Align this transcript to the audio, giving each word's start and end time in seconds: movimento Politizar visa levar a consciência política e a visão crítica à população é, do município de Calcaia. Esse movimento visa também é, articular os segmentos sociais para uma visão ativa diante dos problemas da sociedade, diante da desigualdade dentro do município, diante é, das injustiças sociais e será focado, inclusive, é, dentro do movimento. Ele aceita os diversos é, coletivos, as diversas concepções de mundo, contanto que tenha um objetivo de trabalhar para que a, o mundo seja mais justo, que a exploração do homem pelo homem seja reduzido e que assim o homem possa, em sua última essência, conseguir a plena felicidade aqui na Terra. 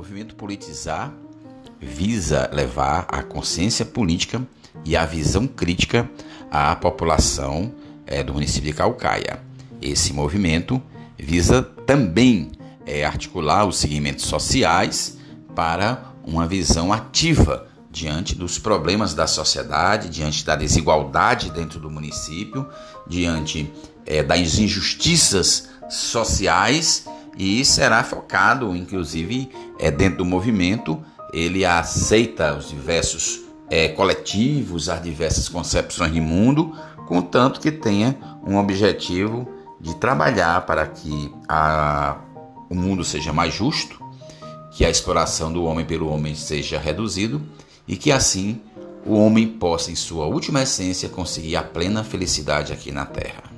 movimento 0.00 0.34
Politizar 0.34 1.12
visa 1.78 2.48
levar 2.54 3.06
a 3.06 3.22
consciência 3.22 3.84
política 3.84 4.40
e 4.82 4.96
a 4.96 5.04
visão 5.04 5.46
crítica 5.46 6.10
à 6.50 6.74
população 6.74 7.70
é, 8.06 8.22
do 8.22 8.32
município 8.32 8.70
de 8.70 8.76
Calcaia. 8.78 9.42
Esse 9.80 10.14
movimento 10.14 10.82
visa 11.18 11.62
também 11.84 12.50
é, 12.86 13.04
articular 13.04 13.66
os 13.66 13.76
segmentos 13.76 14.24
sociais 14.24 15.18
para 15.54 16.14
uma 16.24 16.46
visão 16.46 16.94
ativa 16.94 17.68
diante 17.90 18.34
dos 18.34 18.58
problemas 18.58 19.12
da 19.12 19.26
sociedade, 19.26 20.08
diante 20.08 20.46
da 20.46 20.56
desigualdade 20.56 21.50
dentro 21.50 21.78
do 21.78 21.90
município, 21.90 22.66
diante 23.06 23.70
é, 24.06 24.22
das 24.22 24.56
injustiças 24.58 25.68
sociais 25.90 27.04
e 27.42 27.64
será 27.64 28.04
focado, 28.04 28.76
inclusive, 28.76 29.50
é, 29.78 29.90
dentro 29.90 30.18
do 30.18 30.26
movimento. 30.26 31.02
Ele 31.32 31.64
aceita 31.64 32.54
os 32.54 32.68
diversos 32.68 33.40
é, 33.70 33.88
coletivos, 33.88 34.90
as 34.90 35.02
diversas 35.02 35.48
concepções 35.48 36.12
de 36.12 36.20
mundo, 36.20 36.76
contanto 37.08 37.58
que 37.58 37.72
tenha 37.72 38.14
um 38.46 38.58
objetivo 38.58 39.48
de 39.80 39.96
trabalhar 39.96 40.66
para 40.66 40.86
que 40.86 41.32
a, 41.48 42.18
o 42.68 42.74
mundo 42.74 43.02
seja 43.02 43.32
mais 43.32 43.54
justo, 43.54 43.98
que 44.70 44.84
a 44.84 44.90
exploração 44.90 45.50
do 45.50 45.64
homem 45.64 45.86
pelo 45.86 46.12
homem 46.12 46.34
seja 46.34 46.78
reduzido 46.78 47.40
e 47.88 47.96
que 47.96 48.12
assim 48.12 48.60
o 49.06 49.14
homem 49.14 49.48
possa, 49.48 49.90
em 49.90 49.96
sua 49.96 50.26
última 50.26 50.60
essência, 50.60 51.08
conseguir 51.08 51.56
a 51.56 51.62
plena 51.62 52.04
felicidade 52.04 52.70
aqui 52.70 52.92
na 52.92 53.06
Terra. 53.06 53.49